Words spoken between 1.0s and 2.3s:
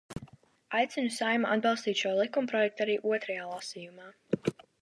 Saeimu atbalstīt šo